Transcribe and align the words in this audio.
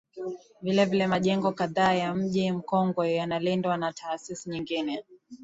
Vilevile 0.61 1.07
majengo 1.07 1.51
kadhaa 1.51 1.93
ya 1.93 2.15
Mji 2.15 2.51
Mkongwe 2.51 3.13
yanalindwa 3.13 3.77
na 3.77 3.93
taasisi 3.93 4.49
nyingine 4.49 5.03